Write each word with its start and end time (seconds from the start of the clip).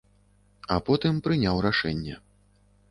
А 0.75 0.79
потым 0.87 1.21
прыняў 1.29 1.63
рашэнне. 1.69 2.21